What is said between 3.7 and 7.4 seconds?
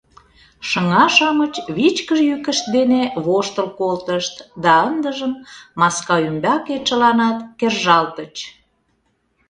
колтышт да ындыжым маска ӱмбаке чыланат